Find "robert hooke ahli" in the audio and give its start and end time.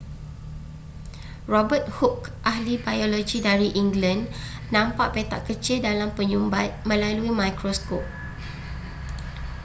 1.53-2.75